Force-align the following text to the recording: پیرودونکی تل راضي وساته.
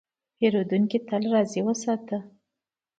پیرودونکی 0.37 0.99
تل 1.07 1.23
راضي 1.33 1.61
وساته. 1.63 2.17